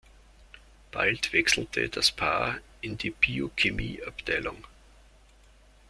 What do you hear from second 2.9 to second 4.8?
die Biochemie-Abteilung.